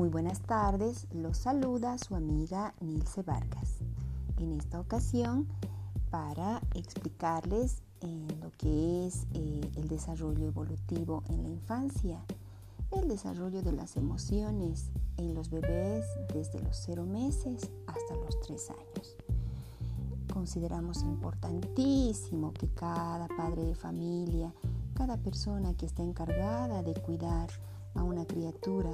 Muy 0.00 0.08
buenas 0.08 0.40
tardes, 0.40 1.06
los 1.12 1.36
saluda 1.36 1.98
su 1.98 2.14
amiga 2.14 2.72
Nilce 2.80 3.20
Vargas. 3.22 3.80
En 4.38 4.52
esta 4.58 4.80
ocasión, 4.80 5.46
para 6.08 6.62
explicarles 6.74 7.82
en 8.00 8.26
lo 8.40 8.50
que 8.52 9.06
es 9.06 9.26
eh, 9.34 9.60
el 9.76 9.88
desarrollo 9.88 10.46
evolutivo 10.46 11.22
en 11.28 11.42
la 11.42 11.50
infancia, 11.50 12.24
el 12.92 13.08
desarrollo 13.08 13.60
de 13.60 13.72
las 13.72 13.98
emociones 13.98 14.88
en 15.18 15.34
los 15.34 15.50
bebés 15.50 16.06
desde 16.32 16.60
los 16.60 16.78
cero 16.78 17.04
meses 17.04 17.70
hasta 17.86 18.16
los 18.24 18.40
tres 18.40 18.70
años. 18.70 19.16
Consideramos 20.32 21.02
importantísimo 21.02 22.54
que 22.54 22.68
cada 22.68 23.28
padre 23.36 23.64
de 23.64 23.74
familia, 23.74 24.54
cada 24.94 25.18
persona 25.18 25.74
que 25.74 25.84
está 25.84 26.02
encargada 26.02 26.82
de 26.82 26.94
cuidar 26.94 27.50
a 27.94 28.02
una 28.02 28.24
criatura 28.24 28.92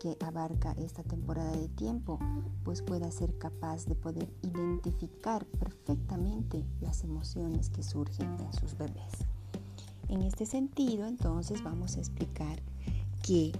que 0.00 0.16
abarca 0.24 0.72
esta 0.78 1.02
temporada 1.02 1.52
de 1.52 1.68
tiempo, 1.68 2.18
pues 2.64 2.82
pueda 2.82 3.10
ser 3.10 3.36
capaz 3.38 3.86
de 3.86 3.94
poder 3.94 4.28
identificar 4.42 5.44
perfectamente 5.46 6.64
las 6.80 7.04
emociones 7.04 7.70
que 7.70 7.82
surgen 7.82 8.36
en 8.40 8.52
sus 8.52 8.76
bebés. 8.76 9.12
En 10.08 10.22
este 10.22 10.46
sentido, 10.46 11.06
entonces 11.06 11.62
vamos 11.62 11.96
a 11.96 12.00
explicar 12.00 12.62
que 13.22 13.52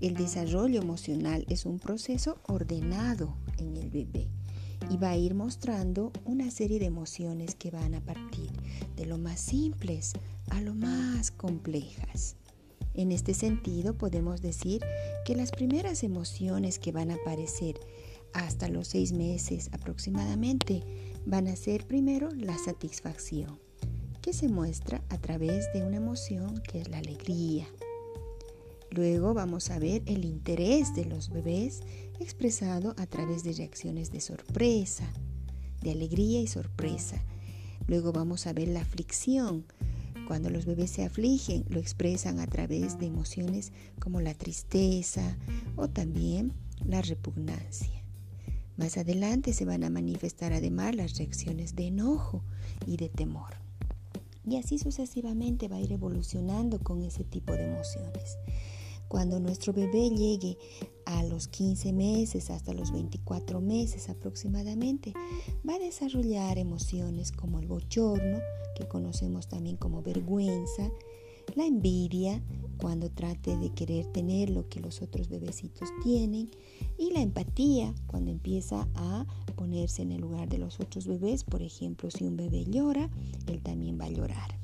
el 0.00 0.14
desarrollo 0.14 0.80
emocional 0.80 1.44
es 1.48 1.64
un 1.64 1.78
proceso 1.78 2.38
ordenado 2.48 3.34
en 3.58 3.76
el 3.76 3.88
bebé 3.88 4.28
y 4.90 4.96
va 4.96 5.10
a 5.10 5.16
ir 5.16 5.34
mostrando 5.34 6.12
una 6.24 6.50
serie 6.50 6.78
de 6.78 6.86
emociones 6.86 7.54
que 7.54 7.70
van 7.70 7.94
a 7.94 8.00
partir 8.00 8.50
de 8.96 9.06
lo 9.06 9.18
más 9.18 9.40
simples 9.40 10.12
a 10.50 10.60
lo 10.60 10.74
más 10.74 11.30
complejas. 11.30 12.36
En 12.94 13.12
este 13.12 13.34
sentido, 13.34 13.94
podemos 13.94 14.42
decir 14.42 14.82
que 15.24 15.34
las 15.34 15.50
primeras 15.50 16.02
emociones 16.02 16.78
que 16.78 16.92
van 16.92 17.10
a 17.10 17.14
aparecer 17.14 17.80
hasta 18.32 18.68
los 18.68 18.88
seis 18.88 19.12
meses 19.12 19.70
aproximadamente 19.72 20.82
van 21.26 21.48
a 21.48 21.56
ser 21.56 21.86
primero 21.86 22.30
la 22.32 22.56
satisfacción, 22.58 23.58
que 24.20 24.32
se 24.32 24.48
muestra 24.48 25.02
a 25.08 25.18
través 25.18 25.72
de 25.72 25.84
una 25.84 25.96
emoción 25.96 26.62
que 26.62 26.80
es 26.80 26.88
la 26.88 26.98
alegría. 26.98 27.66
Luego 28.90 29.32
vamos 29.32 29.70
a 29.70 29.78
ver 29.78 30.02
el 30.04 30.24
interés 30.26 30.94
de 30.94 31.06
los 31.06 31.30
bebés 31.30 31.80
expresado 32.20 32.94
a 32.98 33.06
través 33.06 33.42
de 33.42 33.52
reacciones 33.54 34.10
de 34.12 34.20
sorpresa, 34.20 35.10
de 35.80 35.92
alegría 35.92 36.40
y 36.40 36.46
sorpresa. 36.46 37.22
Luego 37.86 38.12
vamos 38.12 38.46
a 38.46 38.52
ver 38.52 38.68
la 38.68 38.82
aflicción, 38.82 39.64
cuando 40.26 40.50
los 40.50 40.66
bebés 40.66 40.90
se 40.90 41.04
afligen, 41.04 41.64
lo 41.68 41.78
expresan 41.78 42.40
a 42.40 42.46
través 42.46 42.98
de 42.98 43.06
emociones 43.06 43.72
como 44.00 44.20
la 44.20 44.34
tristeza 44.34 45.36
o 45.76 45.88
también 45.88 46.52
la 46.84 47.02
repugnancia. 47.02 48.02
Más 48.76 48.96
adelante 48.96 49.52
se 49.52 49.64
van 49.64 49.84
a 49.84 49.90
manifestar 49.90 50.52
además 50.52 50.94
las 50.94 51.16
reacciones 51.18 51.76
de 51.76 51.88
enojo 51.88 52.42
y 52.86 52.96
de 52.96 53.08
temor. 53.08 53.54
Y 54.44 54.56
así 54.56 54.78
sucesivamente 54.78 55.68
va 55.68 55.76
a 55.76 55.80
ir 55.80 55.92
evolucionando 55.92 56.80
con 56.80 57.02
ese 57.02 57.22
tipo 57.22 57.52
de 57.52 57.66
emociones. 57.66 58.38
Cuando 59.08 59.38
nuestro 59.38 59.72
bebé 59.72 60.08
llegue 60.10 60.56
a 61.06 61.22
los 61.24 61.48
15 61.48 61.92
meses 61.92 62.50
hasta 62.50 62.72
los 62.72 62.92
24 62.92 63.60
meses 63.60 64.08
aproximadamente, 64.08 65.12
va 65.68 65.74
a 65.74 65.78
desarrollar 65.78 66.58
emociones 66.58 67.32
como 67.32 67.58
el 67.58 67.66
bochorno, 67.66 68.38
que 68.76 68.86
conocemos 68.88 69.48
también 69.48 69.76
como 69.76 70.02
vergüenza, 70.02 70.90
la 71.54 71.66
envidia, 71.66 72.42
cuando 72.78 73.10
trate 73.10 73.56
de 73.56 73.70
querer 73.70 74.06
tener 74.06 74.50
lo 74.50 74.68
que 74.68 74.80
los 74.80 75.02
otros 75.02 75.28
bebecitos 75.28 75.88
tienen, 76.02 76.50
y 76.98 77.12
la 77.12 77.20
empatía, 77.20 77.94
cuando 78.06 78.30
empieza 78.30 78.88
a 78.94 79.26
ponerse 79.56 80.02
en 80.02 80.12
el 80.12 80.20
lugar 80.20 80.48
de 80.48 80.58
los 80.58 80.80
otros 80.80 81.06
bebés. 81.06 81.44
Por 81.44 81.62
ejemplo, 81.62 82.10
si 82.10 82.24
un 82.24 82.36
bebé 82.36 82.64
llora, 82.64 83.10
él 83.46 83.60
también 83.62 83.98
va 84.00 84.06
a 84.06 84.10
llorar. 84.10 84.58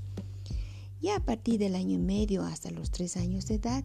Ya 1.01 1.17
a 1.17 1.25
partir 1.25 1.59
del 1.59 1.77
año 1.77 1.95
y 1.95 1.99
medio 1.99 2.43
hasta 2.43 2.71
los 2.71 2.91
tres 2.91 3.17
años 3.17 3.47
de 3.47 3.57
edad, 3.57 3.85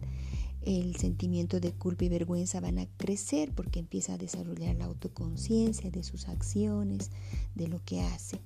el 0.66 0.96
sentimiento 0.96 1.60
de 1.60 1.72
culpa 1.72 2.04
y 2.04 2.08
vergüenza 2.08 2.60
van 2.60 2.78
a 2.78 2.86
crecer 2.96 3.52
porque 3.54 3.80
empieza 3.80 4.14
a 4.14 4.18
desarrollar 4.18 4.76
la 4.76 4.86
autoconciencia 4.86 5.90
de 5.90 6.02
sus 6.02 6.28
acciones, 6.28 7.10
de 7.54 7.68
lo 7.68 7.82
que 7.84 8.00
hace. 8.00 8.40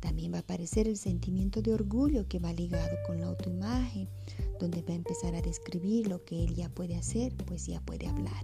También 0.00 0.32
va 0.32 0.38
a 0.38 0.40
aparecer 0.40 0.88
el 0.88 0.96
sentimiento 0.96 1.60
de 1.62 1.74
orgullo 1.74 2.26
que 2.26 2.38
va 2.38 2.52
ligado 2.52 2.96
con 3.06 3.20
la 3.20 3.26
autoimagen, 3.26 4.08
donde 4.58 4.82
va 4.82 4.92
a 4.92 4.96
empezar 4.96 5.34
a 5.34 5.42
describir 5.42 6.08
lo 6.08 6.24
que 6.24 6.42
él 6.42 6.54
ya 6.54 6.68
puede 6.70 6.96
hacer, 6.96 7.34
pues 7.46 7.66
ya 7.66 7.80
puede 7.80 8.08
hablar. 8.08 8.42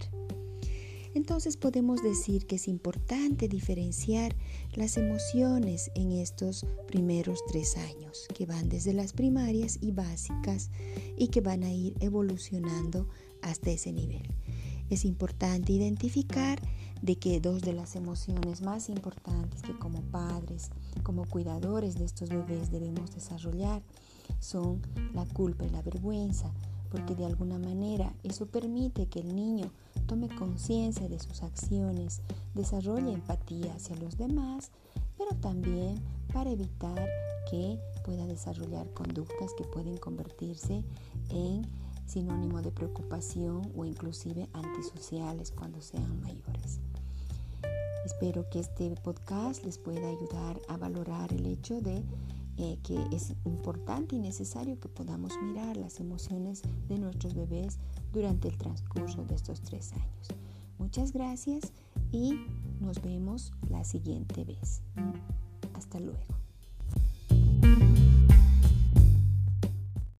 Entonces 1.17 1.57
podemos 1.57 2.03
decir 2.03 2.45
que 2.45 2.57
es 2.57 2.67
importante 2.67 3.47
diferenciar 3.47 4.35
las 4.75 4.97
emociones 4.97 5.89
en 5.95 6.11
estos 6.11 6.63
primeros 6.85 7.39
tres 7.47 7.75
años, 7.75 8.27
que 8.35 8.45
van 8.45 8.69
desde 8.69 8.93
las 8.93 9.13
primarias 9.13 9.79
y 9.81 9.89
básicas 9.93 10.69
y 11.17 11.29
que 11.29 11.41
van 11.41 11.63
a 11.63 11.73
ir 11.73 11.95
evolucionando 12.01 13.09
hasta 13.41 13.71
ese 13.71 13.93
nivel. 13.93 14.27
Es 14.91 15.05
importante 15.05 15.73
identificar 15.73 16.61
de 17.01 17.15
que 17.15 17.41
dos 17.41 17.63
de 17.63 17.73
las 17.73 17.95
emociones 17.95 18.61
más 18.61 18.87
importantes 18.87 19.63
que 19.63 19.75
como 19.75 20.03
padres, 20.03 20.69
como 21.01 21.25
cuidadores 21.25 21.95
de 21.95 22.05
estos 22.05 22.29
bebés 22.29 22.69
debemos 22.69 23.15
desarrollar 23.15 23.81
son 24.39 24.83
la 25.15 25.25
culpa 25.25 25.65
y 25.65 25.69
la 25.69 25.81
vergüenza, 25.81 26.53
porque 26.91 27.15
de 27.15 27.25
alguna 27.25 27.57
manera 27.57 28.13
eso 28.21 28.45
permite 28.45 29.07
que 29.07 29.21
el 29.21 29.35
niño 29.35 29.71
tome 30.07 30.29
conciencia 30.29 31.07
de 31.09 31.19
sus 31.19 31.43
acciones, 31.43 32.21
desarrolle 32.55 33.11
empatía 33.11 33.73
hacia 33.75 33.95
los 33.97 34.17
demás, 34.17 34.71
pero 35.17 35.35
también 35.41 36.01
para 36.33 36.49
evitar 36.49 37.07
que 37.49 37.77
pueda 38.03 38.25
desarrollar 38.25 38.89
conductas 38.93 39.53
que 39.57 39.65
pueden 39.65 39.97
convertirse 39.97 40.83
en 41.29 41.67
sinónimo 42.05 42.61
de 42.61 42.71
preocupación 42.71 43.71
o 43.75 43.85
inclusive 43.85 44.49
antisociales 44.53 45.51
cuando 45.51 45.81
sean 45.81 46.21
mayores. 46.21 46.79
Espero 48.05 48.49
que 48.49 48.59
este 48.59 48.95
podcast 49.03 49.65
les 49.65 49.77
pueda 49.77 50.07
ayudar 50.07 50.57
a 50.69 50.77
valorar 50.77 51.33
el 51.33 51.45
hecho 51.45 51.81
de 51.81 52.01
eh, 52.57 52.79
que 52.83 52.97
es 53.11 53.33
importante 53.45 54.15
y 54.15 54.19
necesario 54.19 54.79
que 54.79 54.89
podamos 54.89 55.33
mirar 55.41 55.77
las 55.77 55.99
emociones 55.99 56.63
de 56.87 56.97
nuestros 56.97 57.35
bebés 57.35 57.77
durante 58.13 58.47
el 58.47 58.57
transcurso 58.57 59.23
de 59.25 59.35
estos 59.35 59.61
tres 59.61 59.93
años. 59.93 60.27
Muchas 60.79 61.11
gracias 61.11 61.71
y 62.11 62.33
nos 62.79 63.01
vemos 63.01 63.53
la 63.69 63.83
siguiente 63.83 64.43
vez. 64.43 64.81
Hasta 65.73 65.99
luego. 65.99 66.46